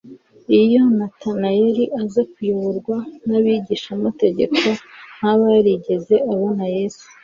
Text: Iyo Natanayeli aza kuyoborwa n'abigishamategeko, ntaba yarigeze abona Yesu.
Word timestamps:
Iyo 0.61 0.83
Natanayeli 0.97 1.83
aza 2.01 2.21
kuyoborwa 2.31 2.97
n'abigishamategeko, 3.27 4.65
ntaba 5.17 5.43
yarigeze 5.55 6.15
abona 6.33 6.63
Yesu. 6.75 7.05